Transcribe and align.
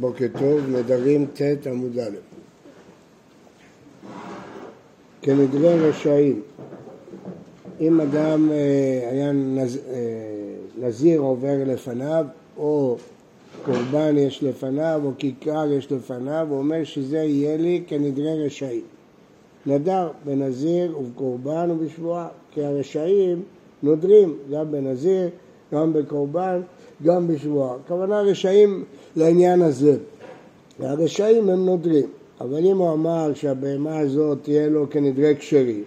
בוקר 0.00 0.26
טוב, 0.38 0.60
נדרים 0.68 1.26
ט' 1.34 1.66
עמוד 1.66 1.98
א'. 1.98 2.16
כנדרי 5.22 5.88
רשעים, 5.88 6.42
אם 7.80 8.00
אדם 8.00 8.50
אה, 8.52 9.08
היה 9.10 9.32
נז, 9.32 9.76
אה, 9.76 10.86
נזיר 10.86 11.20
עובר 11.20 11.56
לפניו, 11.66 12.26
או 12.56 12.96
קורבן 13.64 14.16
יש 14.18 14.42
לפניו, 14.42 15.00
או 15.04 15.10
כיכר 15.18 15.72
יש 15.72 15.92
לפניו, 15.92 16.46
הוא 16.50 16.58
אומר 16.58 16.84
שזה 16.84 17.18
יהיה 17.18 17.56
לי 17.56 17.82
כנדרי 17.86 18.46
רשעים. 18.46 18.84
נדר 19.66 20.08
בנזיר 20.24 20.98
ובקורבן 20.98 21.70
ובשבועה, 21.70 22.28
כי 22.52 22.64
הרשעים 22.64 23.42
נודרים 23.82 24.36
גם 24.52 24.72
בנזיר, 24.72 25.28
גם 25.74 25.92
בקורבן, 25.92 26.60
גם 27.02 27.28
בשבועה. 27.28 27.76
הכוונה 27.84 28.20
רשעים 28.20 28.84
לעניין 29.16 29.62
הזה. 29.62 29.96
והרשעים 30.80 31.48
הם 31.48 31.66
נודרים, 31.66 32.06
אבל 32.40 32.58
אם 32.58 32.76
הוא 32.76 32.92
אמר 32.92 33.34
שהבהמה 33.34 33.98
הזאת 33.98 34.38
תהיה 34.42 34.68
לו 34.68 34.90
כנדרי 34.90 35.36
כשרים, 35.38 35.84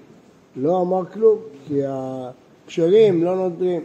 לא 0.56 0.82
אמר 0.82 1.06
כלום, 1.14 1.38
כי 1.68 1.82
הכשרים 1.86 3.24
לא 3.24 3.36
נודרים. 3.36 3.82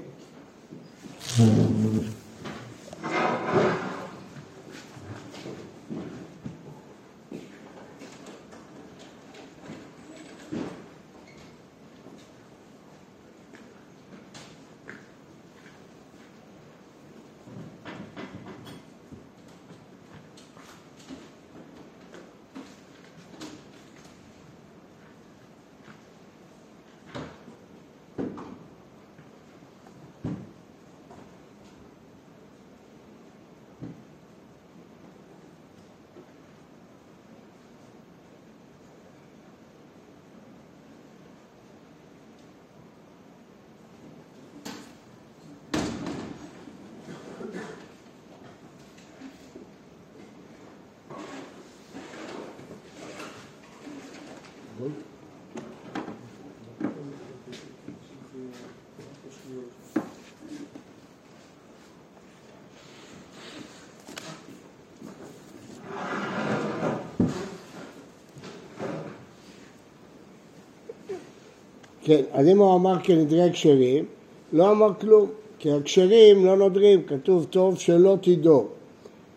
כן, 72.12 72.22
אז 72.32 72.48
אם 72.48 72.58
הוא 72.58 72.74
אמר 72.74 72.98
כנדרי 73.02 73.52
כשרים, 73.52 74.04
לא 74.52 74.70
אמר 74.70 74.94
כלום, 75.00 75.26
כי 75.58 75.72
הכשרים 75.72 76.46
לא 76.46 76.56
נודרים, 76.56 77.02
כתוב 77.02 77.46
טוב 77.50 77.78
שלא 77.78 78.16
תדור. 78.20 78.68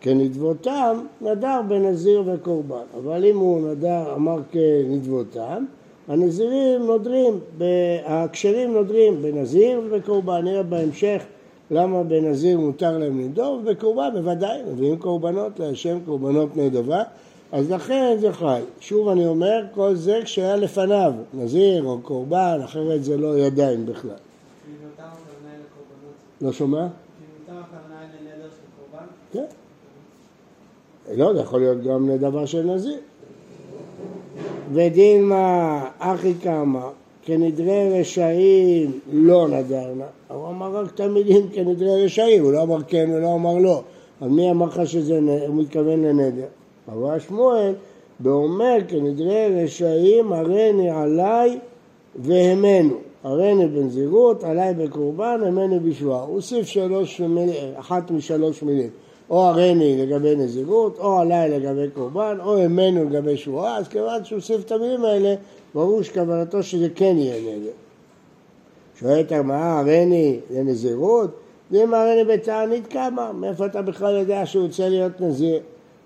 כנדבותם 0.01 0.97
נדר 1.21 1.61
בנזיר 1.67 2.23
וקורבן, 2.25 2.83
אבל 2.97 3.25
אם 3.25 3.37
הוא 3.37 3.69
נדר, 3.69 4.15
אמר 4.15 4.37
כנדבותם, 4.51 5.65
הנזירים 6.07 6.85
נודרים, 6.85 7.39
הכשרים 8.05 8.73
נודרים 8.73 9.21
בנזיר 9.21 9.81
ובקורבן, 9.85 10.41
נראה 10.43 10.63
בהמשך 10.63 11.23
למה 11.71 12.03
בנזיר 12.03 12.59
מותר 12.59 12.97
להם 12.97 13.19
לנדור, 13.19 13.61
ובקורבן 13.61 14.09
בוודאי, 14.13 14.59
מביאים 14.71 14.97
קורבנות 14.97 15.59
להשם, 15.59 15.97
קורבנות 16.05 16.57
נדבה, 16.57 17.03
אז 17.51 17.71
לכן 17.71 18.17
זה 18.19 18.33
חי. 18.33 18.61
שוב 18.79 19.07
אני 19.07 19.25
אומר, 19.25 19.65
כל 19.73 19.95
זה 19.95 20.19
כשהיה 20.23 20.55
לפניו, 20.55 21.13
נזיר 21.33 21.83
או 21.83 21.99
קורבן, 22.01 22.59
אחרת 22.63 23.03
זה 23.03 23.17
לא 23.17 23.39
ידיים 23.39 23.85
בכלל. 23.85 24.11
לא 26.41 26.51
שומע? 26.51 26.87
כן. 29.31 29.45
לא, 31.17 31.33
זה 31.33 31.39
יכול 31.39 31.59
להיות 31.59 31.83
גם 31.83 32.09
לדבר 32.09 32.45
של 32.45 32.63
נזיר. 32.63 32.97
ודין 34.73 35.23
מה 35.23 35.89
אחי 35.99 36.33
קמא, 36.33 36.89
כנדרי 37.25 37.99
רשעים 37.99 38.99
לא 39.11 39.47
נדרנה. 39.47 40.05
הוא 40.27 40.49
אמר 40.49 40.75
רק 40.75 40.93
את 40.95 40.99
המילים 40.99 41.49
כנדרי 41.49 42.05
רשעים, 42.05 42.43
הוא 42.43 42.51
לא 42.51 42.63
אמר 42.63 42.83
כן 42.87 43.09
ולא 43.13 43.33
אמר 43.33 43.57
לא. 43.57 43.83
אז 44.21 44.31
מי 44.31 44.51
אמר 44.51 44.65
לך 44.65 44.87
שזה, 44.87 45.19
הוא 45.47 45.55
מתכוון 45.55 46.03
לנדר? 46.03 46.45
אבל 46.87 47.19
שמואל, 47.19 47.73
באומר 48.19 48.77
כנדרי 48.87 49.63
רשעים 49.63 50.33
הריני 50.33 50.89
עליי 50.89 51.59
והמנו. 52.15 52.95
הריני 53.23 53.67
בנזירות, 53.67 54.43
עליי 54.43 54.73
בקורבן, 54.73 55.41
המנו 55.45 55.79
בשבועה. 55.79 56.21
הוא 56.21 56.35
הוסיף 56.35 56.67
שלוש 56.67 57.21
מילים, 57.21 57.73
אחת 57.75 58.11
משלוש 58.11 58.63
מילים. 58.63 58.89
או 59.29 59.45
הריני 59.45 60.05
לגבי 60.05 60.35
נזירות, 60.35 60.99
או 60.99 61.19
עליי 61.19 61.49
לגבי 61.49 61.89
קורבן, 61.93 62.37
או 62.43 62.57
המנו 62.57 63.03
לגבי 63.03 63.37
שבועה, 63.37 63.77
אז 63.77 63.87
כיוון 63.87 64.23
שהוא 64.23 64.35
הוסיף 64.35 64.65
את 64.65 64.71
המילים 64.71 65.05
האלה, 65.05 65.35
ברור 65.73 66.01
שכוונתו 66.01 66.63
שזה 66.63 66.87
כן 66.95 67.15
יהיה 67.17 67.41
נגד. 67.41 67.71
שואלת 68.99 69.31
הגמרא, 69.31 69.79
הריני 69.79 70.39
לנזירות? 70.51 71.29
ואם 71.71 71.93
הריני 71.93 72.23
בתענית 72.23 72.87
כמה? 72.87 73.31
מאיפה 73.33 73.65
אתה 73.65 73.81
בכלל 73.81 74.15
יודע 74.15 74.45
שהוא 74.45 74.65
רוצה 74.65 74.89
להיות 74.89 75.21
נזיר? 75.21 75.59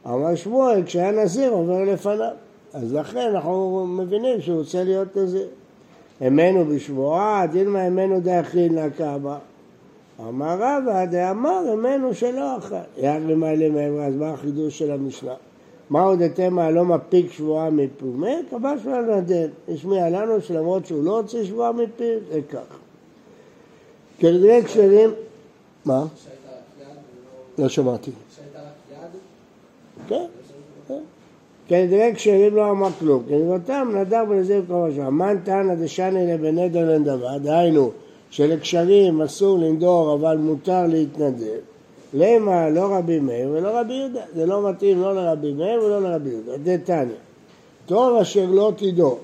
אמר 0.06 0.36
שמואל, 0.36 0.84
כשהיה 0.86 1.12
נזיר 1.12 1.52
עובר 1.52 1.84
לפניו. 1.84 2.32
אז 2.74 2.94
לכן 2.94 3.30
אנחנו 3.36 3.86
מבינים 3.88 4.42
שהוא 4.42 4.60
רוצה 4.60 4.84
להיות 4.84 5.18
נזיר. 5.18 5.48
אמנו 6.28 6.66
בשבועה, 6.66 7.48
דילמה 7.48 7.88
אמנו 7.88 8.20
דאכיל 8.20 8.86
נקמה. 8.86 9.38
אמר 10.20 10.54
רבא 10.54 11.06
דאמר 11.06 11.74
אמנו 11.74 12.14
שלא 12.14 12.58
אכל. 12.58 12.76
יד 12.98 13.24
למעלה 13.28 13.70
מהם, 13.70 14.00
אז 14.00 14.16
מה 14.16 14.30
החידוש 14.30 14.80
של 14.80 14.92
המשנה? 14.92 15.34
מה 15.90 16.02
עוד 16.02 16.22
אתמה 16.22 16.72
לא 16.72 16.86
מפיק 16.86 17.32
שבועה 17.32 17.70
מפיו? 17.70 18.10
קבע 18.50 18.74
שבועה 18.82 19.02
נדל. 19.02 19.50
השמיע 19.74 20.10
לנו 20.10 20.42
שלמרות 20.42 20.86
שהוא 20.86 21.04
לא 21.04 21.18
הוציא 21.20 21.44
שבועה 21.44 21.72
מפיו, 21.72 22.20
זה 22.32 22.40
כך. 22.52 22.78
כנראה 24.20 24.64
כשרים... 24.64 25.10
מה? 25.86 26.06
לא 27.58 27.70
שמעתי. 27.70 28.12
כן, 30.10 30.26
כן. 30.88 31.00
כנראה 31.68 32.10
כשרים 32.16 32.56
לא 32.56 32.72
אמר 32.72 32.90
כלום, 33.00 33.24
כנראותם 33.30 33.92
נדר 33.96 34.26
בנזיר 34.30 34.62
כל 34.68 34.74
משהו. 34.74 35.12
מן 35.12 35.38
תנא 35.44 35.76
דשני 35.76 36.34
לבנדר 36.34 36.90
לנדבה, 36.90 37.38
דהיינו 37.38 37.92
שלקשרים 38.30 39.22
אסור 39.22 39.60
לנדור 39.60 40.14
אבל 40.14 40.38
מותר 40.38 40.88
להתנדב, 40.88 41.60
למה? 42.14 42.70
לא 42.70 42.96
רבי 42.96 43.20
מאיר 43.20 43.50
ולא 43.52 43.80
רבי 43.80 43.94
יהודה, 43.94 44.22
זה 44.36 44.46
לא 44.46 44.70
מתאים 44.70 45.02
לא 45.02 45.16
לרבי 45.16 45.54
מאיר 45.54 45.84
ולא 45.84 46.02
לרבי 46.02 46.30
יהודה, 46.30 46.52
דתניא, 46.64 47.16
טוב 47.86 48.18
אשר 48.18 48.46
לא 48.50 48.72
תדור, 48.78 49.20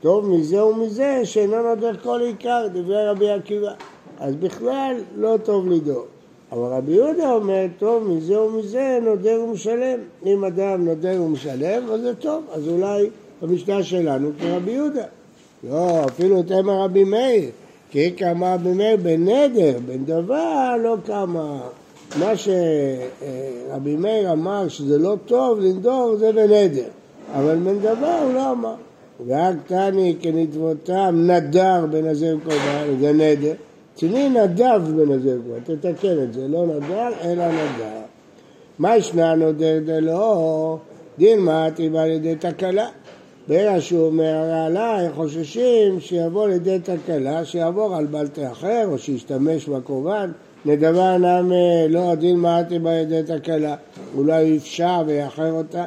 טוב 0.00 0.28
מזה 0.28 0.64
ומזה 0.64 1.20
שאינו 1.24 1.62
נודר 1.62 1.96
כל 1.96 2.20
עיקר, 2.20 2.66
דברי 2.72 3.08
רבי 3.08 3.30
עקיבא, 3.30 3.72
אז 4.18 4.34
בכלל 4.36 4.96
לא 5.16 5.36
טוב 5.44 5.68
לדור. 5.68 6.04
אבל 6.52 6.68
רבי 6.72 6.92
יהודה 6.92 7.32
אומר, 7.32 7.66
טוב, 7.78 8.08
מזה 8.08 8.40
ומזה 8.40 8.98
נודר 9.02 9.40
ומשלם. 9.48 9.98
אם 10.26 10.44
אדם 10.44 10.84
נודר 10.84 11.22
ומשלם, 11.22 11.82
אז 11.92 12.00
זה 12.00 12.14
טוב, 12.14 12.44
אז 12.52 12.68
אולי 12.68 13.10
המשנה 13.42 13.82
שלנו 13.82 14.30
כרבי 14.40 14.70
יהודה. 14.70 15.04
לא, 15.70 16.06
יותר 16.18 16.42
תמר 16.42 16.84
רבי 16.84 17.04
מאיר, 17.04 17.50
כי 17.90 18.12
כמה 18.16 18.54
רבי 18.54 18.72
מאיר 18.72 18.96
בנדר, 18.96 19.78
בן 19.86 20.04
דבר 20.04 20.76
לא 20.82 20.96
כמה. 21.06 21.60
מה 22.18 22.32
שרבי 22.36 23.96
מאיר 23.96 24.32
אמר 24.32 24.68
שזה 24.68 24.98
לא 24.98 25.16
טוב 25.26 25.60
לנדור 25.60 26.16
זה 26.16 26.32
בנדר, 26.32 26.88
אבל 27.34 27.56
בן 27.56 27.78
דבר 27.78 28.18
הוא 28.24 28.32
לא 28.34 28.52
אמר. 28.52 28.74
ואג 29.26 29.56
תני 29.66 30.16
כנדבותם 30.20 31.22
נדר 31.26 31.86
בנזיר 31.90 32.38
קורבן, 32.44 33.00
זה 33.00 33.12
נדר. 33.12 33.52
אצלי 33.94 34.28
נדב 34.28 34.82
בנזיר 34.96 35.40
כבר, 35.44 35.74
תתקן 35.74 36.22
את 36.22 36.32
זה, 36.32 36.48
לא 36.48 36.66
נדר 36.66 37.08
אלא 37.24 37.48
נדר. 37.48 38.00
מה 38.78 38.96
ישנה 38.96 39.34
נודר 39.34 39.78
דלא? 39.84 40.76
דילמה 41.18 41.68
תיבא 41.74 42.04
לידי 42.04 42.36
תקלה. 42.36 42.88
ברגע 43.48 43.80
שהוא 43.80 44.06
אומר 44.06 44.52
עליי, 44.66 45.12
חוששים 45.14 46.00
שיבוא 46.00 46.48
לידי 46.48 46.78
תקלה, 46.78 47.44
שיעבור 47.44 47.96
על 47.96 48.06
בלטה 48.06 48.52
אחר 48.52 48.86
או 48.86 48.98
שישתמש 48.98 49.68
בקורבן, 49.68 50.30
נדבה 50.64 51.18
נמי 51.18 51.88
לא 51.88 52.12
הדין 52.12 52.36
מעטי 52.36 52.78
בידי 52.78 53.22
תקלה, 53.26 53.74
אולי 54.16 54.42
יפשע 54.42 55.02
ויאחר 55.06 55.52
אותה. 55.52 55.84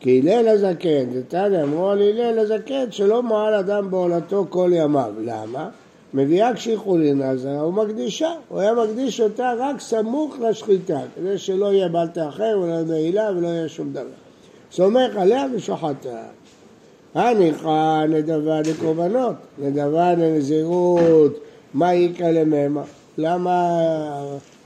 כי 0.00 0.20
הלל 0.20 0.48
הזקן, 0.48 1.04
דתניא 1.14 1.62
אמרו 1.62 1.90
על 1.90 2.02
הלל 2.02 2.38
הזקן 2.38 2.90
שלא 2.90 3.22
מעל 3.22 3.54
אדם 3.54 3.90
בעולתו 3.90 4.46
כל 4.50 4.70
ימיו. 4.74 5.12
למה? 5.24 5.68
מביאה 6.14 6.54
קשיחולין 6.54 7.22
עזרה 7.22 7.66
ומקדישה, 7.66 8.32
הוא 8.48 8.60
היה 8.60 8.74
מקדיש 8.74 9.20
אותה 9.20 9.52
רק 9.58 9.80
סמוך 9.80 10.36
לשחיטה, 10.40 11.00
כדי 11.16 11.38
שלא 11.38 11.72
יהיה 11.72 11.88
בל 11.88 12.06
תאחר 12.06 12.58
ולא 12.62 12.72
יהיה 12.72 12.84
מעילה 12.84 13.30
ולא 13.36 13.48
יהיה 13.48 13.68
שום 13.68 13.92
דבר. 13.92 14.04
סומך 14.72 15.16
עליה 15.16 15.46
ושוחטה. 15.54 16.22
הניחא 17.14 18.04
נדבה 18.06 18.60
לקורבנות, 18.60 19.34
נדבה 19.58 20.14
לנזירות, 20.14 21.38
מה 21.74 21.92
איכא 21.92 22.24
לממה? 22.24 22.82
למה 23.18 23.80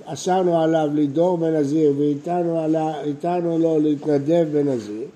אסרנו 0.05 0.63
עליו 0.63 0.89
לדור 0.95 1.39
בנזיר 1.39 1.93
והטענו 1.97 3.59
לו 3.59 3.79
להתנדב 3.81 4.47
בנזיר? 4.53 5.07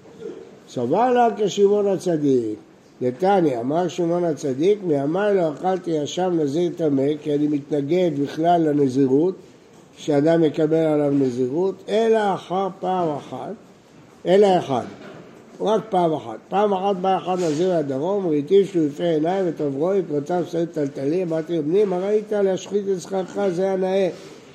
סבר 0.69 1.13
לה 1.13 1.29
כשמעון 1.37 1.87
הצדיק. 1.87 2.72
נתניה, 3.03 3.61
אמר 3.61 3.89
שמעון 3.89 4.25
הצדיק, 4.25 4.79
מימיי 4.87 5.35
לא 5.35 5.53
אכלתי 5.53 5.91
ישם 5.91 6.33
נזיר 6.41 6.71
טמא, 6.77 7.07
כי 7.23 7.35
אני 7.35 7.47
מתנגד 7.47 8.11
בכלל 8.23 8.69
לנזירות, 8.69 9.35
שאדם 9.97 10.45
יקבל 10.45 10.77
עליו 10.77 11.11
נזירות, 11.11 11.75
אלא 11.89 12.35
אחר 12.35 12.69
פעם 12.81 13.09
אחת, 13.17 13.53
אלא 14.27 14.59
אחד, 14.59 14.85
רק 15.61 15.81
פעם 15.91 16.13
אחת. 16.13 16.39
פעם 16.49 16.73
אחת 16.73 16.97
בא 16.97 17.17
אחד 17.17 17.37
נזיר 17.41 17.79
לדרום, 17.79 18.29
ראיתי 18.29 18.65
שהוא 18.65 18.87
יפה 18.87 19.05
עיניים 19.05 19.45
ותברואי, 19.49 20.01
פרציו 20.09 20.45
שריד 20.51 20.69
טלטלי, 20.69 21.23
אמרתי 21.23 21.57
לו, 21.57 21.63
בני, 21.63 21.85
מה 21.85 21.99
ראית 21.99 22.33
להשחית 22.33 22.89
את 22.93 23.01
זכרך, 23.01 23.39
זה 23.49 23.71
הנאה. 23.71 24.09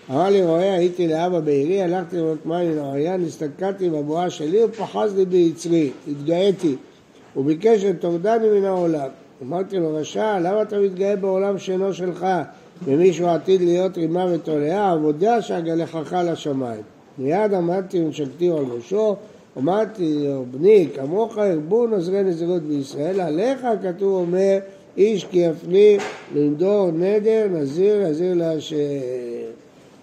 אמר 0.10 0.30
לי, 0.30 0.44
רואה, 0.44 0.74
הייתי 0.74 1.08
לאבא 1.08 1.40
בעירי, 1.40 1.82
הלכתי 1.82 2.18
לראות 2.18 2.46
מים 2.46 2.72
לנהריה, 2.72 3.18
נסתכלתי 3.18 3.90
בבואה 3.90 4.30
שלי 4.30 4.64
ופחז 4.64 5.16
לי 5.16 5.26
ביצרי, 5.26 5.92
התגאיתי. 6.12 6.76
הוא 7.38 7.46
ביקש 7.46 7.82
שתורדני 7.82 8.60
מן 8.60 8.66
העולם. 8.66 9.10
אמרתי 9.42 9.78
לו, 9.78 9.96
רשע, 9.96 10.40
למה 10.40 10.62
אתה 10.62 10.80
מתגאה 10.80 11.16
בעולם 11.16 11.60
שאינו 11.60 11.94
שלך? 11.94 12.28
ומישהו 12.86 13.28
עתיד 13.28 13.62
להיות 13.62 13.98
רימה 13.98 14.26
ותולעה, 14.34 14.92
עבודה 14.92 15.42
שאגלחך 15.42 16.16
לשמיים. 16.26 16.82
מיד 17.18 17.54
עמדתי 17.54 18.02
ונשקתי 18.02 18.50
על 18.50 18.66
ראשו, 18.76 19.16
אמרתי 19.58 20.28
לו, 20.28 20.46
בני, 20.52 20.88
כמוך 20.96 21.38
הרבו 21.38 21.88
נזרי 21.88 22.24
נזירות 22.24 22.62
בישראל, 22.62 23.22
עליך 23.22 23.68
כתוב 23.84 24.14
אומר, 24.14 24.58
איש 24.98 25.26
כי 25.26 25.40
יפלי 25.40 25.98
לנדור 26.36 26.92
נדר, 26.92 27.48
נזיר, 27.52 28.08
נזיר 28.08 28.34
להשם. 28.34 28.76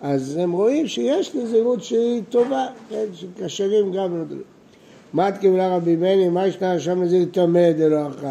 אז 0.00 0.36
הם 0.36 0.52
רואים 0.52 0.86
שיש 0.86 1.34
נזירות 1.34 1.82
שהיא 1.82 2.22
טובה, 2.28 2.66
כן, 2.90 3.04
שקשרים 3.14 3.92
גם 3.92 4.18
לנדרים. 4.18 4.42
מה 5.14 5.28
את 5.28 5.38
קיבלה 5.38 5.76
רבי 5.76 5.96
בני, 5.96 6.28
מה 6.28 6.46
ישנה 6.46 6.80
שם 6.80 7.02
נזיר 7.02 7.24
טמא 7.32 7.72
דלא 7.72 8.08
אכל? 8.08 8.26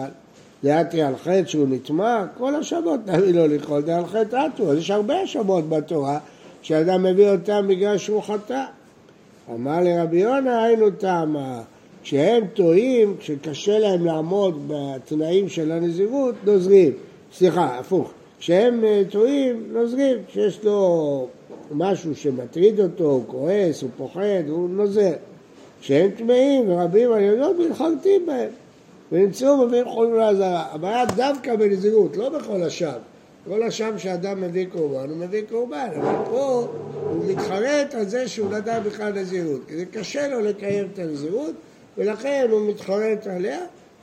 דעתי 0.64 1.02
על 1.02 1.16
חטא 1.18 1.44
שהוא 1.46 1.68
נטמע, 1.70 2.26
כל 2.38 2.56
השמות 2.56 3.00
נביא 3.08 3.34
לו 3.34 3.48
לאכול, 3.48 3.82
זה 3.86 3.96
על 3.98 4.06
חטא 4.06 4.36
עטו. 4.36 4.72
אז 4.72 4.78
יש 4.78 4.92
הרבה 4.92 5.28
שמות 5.28 5.70
בתורה 5.70 6.20
שאדם 6.62 7.04
מביא 7.04 7.30
אותם 7.30 7.66
בגלל 7.70 7.98
שהוא 7.98 8.22
חטא. 8.22 8.64
אמר 9.56 9.80
לרבי 9.84 10.18
יונה, 10.18 10.64
היינו 10.64 10.92
טעמה. 10.92 11.62
כשהם 12.04 12.44
טועים, 12.54 13.16
כשקשה 13.20 13.80
להם 13.80 14.06
לעמוד 14.06 14.68
בתנאים 14.68 15.50
של 15.50 15.72
הנזירות, 15.72 16.36
נוזרים. 16.46 16.92
סליחה, 17.34 17.80
הפוך. 17.80 18.12
כשהם 18.40 18.84
אה, 18.84 19.02
טועים, 19.10 19.64
נוזרים. 19.72 20.18
כשיש 20.28 20.64
לו 20.64 21.28
משהו 21.72 22.16
שמטריד 22.16 22.80
אותו, 22.80 23.04
הוא 23.04 23.24
כועס, 23.28 23.82
הוא 23.82 23.90
פוחד, 23.98 24.44
הוא 24.48 24.70
נוזר. 24.70 25.14
כשהם 25.84 26.12
טמאים 26.18 26.70
ורבים 26.70 27.12
על 27.12 27.22
ידות, 27.22 27.56
מתחרטים 27.60 28.26
בהם. 28.26 28.50
ונמצאו 29.12 29.68
מביאים 29.68 29.86
חולים 29.90 30.16
לעזרה. 30.16 30.66
הבעיה 30.72 31.06
דווקא 31.06 31.56
בנזירות, 31.56 32.18
לא 32.18 32.30
בכל 32.30 32.64
השם. 32.64 32.98
כל 33.48 33.64
השם 33.64 33.98
שאדם 33.98 34.42
מביא 34.42 34.66
קורבן, 34.72 35.10
הוא 35.10 35.18
מביא 35.18 35.42
קורבן, 35.50 35.88
אבל 35.96 36.26
פה 36.26 36.68
הוא 37.10 37.26
מתחרט 37.28 37.94
על 37.94 38.06
זה 38.06 38.28
שהוא 38.28 38.52
נדע 38.52 38.80
בכלל 38.80 39.14
נזירות, 39.14 39.62
כי 39.68 39.78
זה 39.78 39.86
קשה 39.86 40.28
לו 40.28 40.40
לקיים 40.40 40.88
את 40.94 41.00
הנזירות, 41.00 41.54
ולכן 41.98 42.48
הוא 42.52 42.70
מתחרט 42.70 43.28
עליה, 43.28 43.60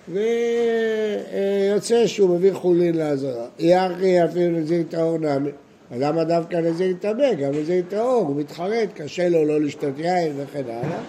ויוצא 0.09 2.07
שהוא 2.07 2.37
מביא 2.37 2.53
חולין 2.53 2.97
לעזרה. 2.97 3.47
יחי 3.59 4.25
אפילו 4.25 4.59
נזיר 4.59 4.83
טהור 4.89 5.19
נמי. 5.19 5.51
אז 5.91 6.01
למה 6.01 6.25
דווקא 6.25 6.57
נזיר 6.57 6.97
טמא? 7.01 7.35
גם 7.35 7.53
נזיר 7.55 7.85
טהור, 7.89 8.25
הוא 8.29 8.37
מתחרט, 8.37 8.89
קשה 8.95 9.29
לו 9.29 9.45
לא 9.45 9.61
לשתות 9.61 9.99
יין 9.99 10.33
וכן 10.37 10.65
הלאה. 10.69 11.01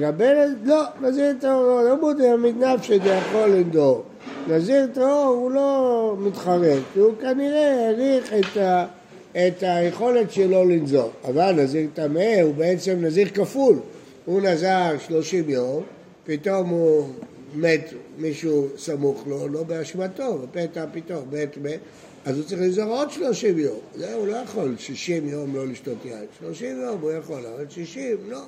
רבנו, 0.00 0.54
לא, 0.64 0.82
נזיר 1.00 1.32
טהור 1.40 1.82
לא 1.82 2.00
מודה 2.00 2.36
מתנף 2.36 2.82
שזה 2.82 3.08
יכול 3.08 3.48
לנדור. 3.48 4.02
נזיר 4.48 4.86
טהור 4.94 5.24
הוא 5.24 5.50
לא 5.50 6.16
מתחרט, 6.18 6.82
הוא 6.96 7.12
כנראה 7.20 7.86
העריך 7.86 8.32
את, 8.32 8.56
ה, 8.56 8.86
את 9.32 9.62
היכולת 9.62 10.32
שלו 10.32 10.64
לנזור. 10.64 11.10
אבל 11.24 11.52
נזיר 11.52 11.88
טמא 11.94 12.40
הוא 12.42 12.54
בעצם 12.54 12.96
נזיר 13.00 13.28
כפול. 13.28 13.76
הוא 14.24 14.40
נזר 14.42 14.96
שלושים 15.06 15.50
יום, 15.50 15.82
פתאום 16.24 16.68
הוא 16.68 17.08
מת 17.54 17.92
מישהו 18.18 18.68
סמוך 18.78 19.24
לו, 19.26 19.48
לא 19.48 19.62
באשמתו, 19.62 20.38
בפתע 20.38 20.84
פתאום 20.92 21.24
מת 21.32 21.58
מת, 21.62 21.80
אז 22.24 22.38
הוא 22.38 22.44
צריך 22.44 22.60
לנזור 22.60 22.84
עוד 22.84 23.10
שלושים 23.10 23.58
יום. 23.58 23.78
זה 23.94 24.14
הוא 24.14 24.26
לא 24.26 24.36
יכול 24.36 24.74
שישים 24.78 25.28
יום 25.28 25.56
לא 25.56 25.66
לשתות 25.66 26.04
יין. 26.04 26.24
שלושים 26.38 26.80
יום 26.80 26.98
הוא 27.00 27.12
יכול, 27.12 27.46
אבל 27.56 27.64
שישים 27.70 28.16
לא. 28.28 28.40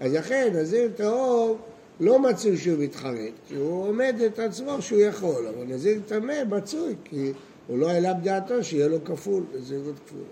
אז 0.00 0.14
לכן 0.14 0.52
נזיר 0.54 0.90
טהור 0.96 1.58
לא 2.00 2.18
מצוי 2.18 2.56
שהוא 2.56 2.78
מתחרט, 2.78 3.32
כי 3.48 3.54
הוא 3.54 3.88
עומד 3.88 4.14
את 4.26 4.38
עצמו 4.38 4.82
שהוא 4.82 5.00
יכול, 5.00 5.46
אבל 5.46 5.64
נזיר 5.66 6.00
טמא 6.06 6.44
מצוי, 6.44 6.94
כי 7.04 7.32
הוא 7.66 7.78
לא 7.78 7.90
העלה 7.90 8.14
בדעתו 8.14 8.64
שיהיה 8.64 8.88
לו 8.88 9.04
כפול, 9.04 9.42
נזירות 9.58 9.94
כפולה. 10.06 10.22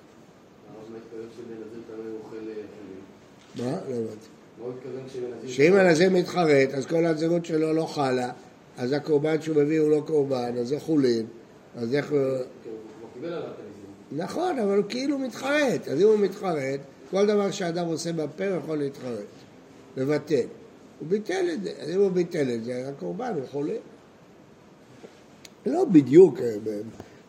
מה? 3.57 3.79
לא 3.89 3.95
הבנתי. 3.95 4.29
שאם 5.47 5.75
הנזיר 5.75 6.11
מתחרט, 6.11 6.75
אז 6.75 6.87
כל 6.87 7.07
הנזירות 7.07 7.45
שלו 7.45 7.73
לא 7.73 7.87
חלה, 7.87 8.31
אז 8.77 8.93
הקורבן 8.93 9.43
שהוא 9.43 9.57
מביא 9.57 9.81
הוא 9.81 9.91
לא 9.91 10.03
קורבן, 10.07 10.57
אז 10.61 10.69
זה 10.69 10.81
חולין, 10.81 11.27
אז 11.77 11.95
איך 11.95 12.11
הוא... 12.11 12.19
נכון, 14.13 14.59
אבל 14.59 14.77
הוא 14.77 14.85
כאילו 14.89 15.19
מתחרט, 15.19 15.89
אז 15.89 16.01
אם 16.01 16.07
הוא 16.07 16.19
מתחרט, 16.19 16.81
כל 17.11 17.27
דבר 17.27 17.51
שאדם 17.51 17.87
עושה 17.87 18.13
בפה 18.13 18.45
יכול 18.45 18.79
להתחרט. 18.79 19.48
לבטל. 19.99 20.47
הוא 20.99 21.09
ביטל 21.09 21.47
את 21.53 21.63
זה, 21.63 21.71
אז 21.81 21.91
אם 21.91 22.01
הוא 22.01 22.11
ביטל 22.11 22.51
את 22.55 22.65
זה, 22.65 22.89
הקורבן 22.89 23.33
הוא 23.35 23.47
חולה. 23.51 23.75
לא 25.67 25.85
בדיוק 25.85 26.41
אה, 26.41 26.55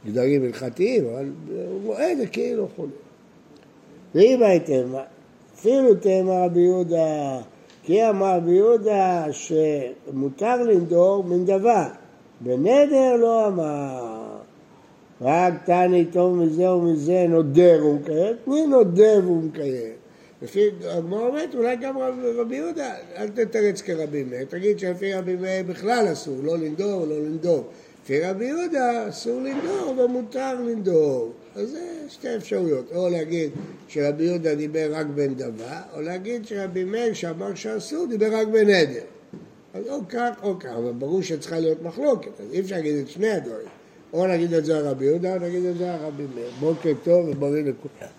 בגדרים 0.06 0.44
הלכתיים, 0.44 1.06
אבל 1.06 1.30
הוא 1.48 1.82
רואה 1.86 2.12
את 2.12 2.18
זה 2.18 2.28
כאילו 2.28 2.68
חולה. 2.76 2.92
ואם 4.16 4.44
הייתם, 4.44 4.94
אפילו 5.56 5.96
תאמר 5.96 6.44
רבי 6.44 6.60
יהודה, 6.60 7.42
כי 7.84 8.10
אמר 8.10 8.38
רבי 8.38 8.52
יהודה 8.52 9.26
שמותר 9.32 10.64
לנדור 10.64 11.24
מן 11.24 11.46
דבר, 11.46 11.88
בנדר 12.42 13.16
לא 13.16 13.48
אמר. 13.48 14.26
רק 15.22 15.54
תעני 15.66 16.06
טוב 16.06 16.36
מזה 16.36 16.72
ומזה 16.72 17.26
נודר 17.30 17.86
ומקיים, 17.86 18.36
מי 18.48 18.68
נודר 18.68 19.22
ומקיים? 19.28 19.99
לפי 20.42 20.70
הגמרא 20.84 21.28
אומרת, 21.28 21.56
אולי 21.56 21.76
גם 21.76 21.98
רבי 22.38 22.56
יהודה, 22.56 22.96
אל 23.16 23.28
תתרץ 23.28 23.82
כרבי 23.82 24.24
מאיר, 24.24 24.46
תגיד 24.50 24.80
שלפי 24.80 25.14
רבי 25.14 25.36
מאיר 25.36 25.64
בכלל 25.64 26.08
אסור, 26.12 26.38
לא 26.44 26.58
לנדור, 26.58 27.06
לא 27.06 27.20
לנדור. 27.20 27.68
לפי 28.04 28.22
רבי 28.22 28.46
יהודה 28.46 29.10
אסור 29.10 29.42
לנדור 29.42 29.96
ומותר 29.98 30.62
לנדור. 30.62 31.32
אז 31.56 31.70
זה 31.70 31.80
שתי 32.10 32.36
אפשרויות, 32.36 32.86
או 32.96 33.10
להגיד 33.10 33.52
שרבי 33.88 34.24
יהודה 34.24 34.56
דיבר 34.56 34.90
רק 34.92 35.06
בנדבה, 35.06 35.82
או 35.94 36.02
להגיד 36.02 36.46
שרבי 36.46 36.84
מאיר 36.84 37.14
שאמר 37.14 37.56
שאסור 37.56 38.06
דיבר 38.10 38.36
רק 38.36 38.48
בנדר. 38.48 39.04
אז 39.74 39.88
או 39.88 40.00
כך 40.10 40.30
או 40.44 40.60
כך, 40.60 40.70
אבל 40.70 40.92
ברור 40.92 41.22
שצריכה 41.22 41.60
להיות 41.60 41.82
מחלוקת, 41.82 42.32
אז 42.40 42.54
אי 42.54 42.60
אפשר 42.60 42.76
להגיד 42.76 42.96
את 42.96 43.10
שני 43.10 43.30
הדברים. 43.30 43.68
או 44.14 44.28
נגיד 44.28 44.54
את 44.54 44.66
זה 44.66 44.78
על 44.78 44.88
רבי 44.88 45.06
יהודה, 45.06 45.34
או 45.34 45.40
נגיד 45.40 45.66
את 45.66 45.78
זה 45.78 45.94
על 45.94 46.00
רבי 46.00 46.24
מאיר. 46.36 46.50
בוקר 46.60 46.94
טוב 47.04 47.30
ובריא 47.30 47.64
לכולם. 47.64 48.19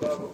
bravo. 0.00 0.33